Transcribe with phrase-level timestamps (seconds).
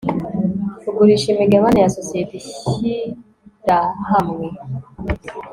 [0.83, 4.47] kugurisha imigabane ya sosiyete ishyirahamwe